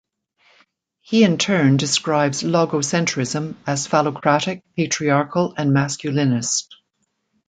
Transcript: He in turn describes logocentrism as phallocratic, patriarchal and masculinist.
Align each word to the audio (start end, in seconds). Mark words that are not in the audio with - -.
He 1.01 1.23
in 1.23 1.37
turn 1.37 1.77
describes 1.77 2.41
logocentrism 2.41 3.55
as 3.67 3.85
phallocratic, 3.87 4.63
patriarchal 4.75 5.53
and 5.55 5.73
masculinist. 5.73 6.69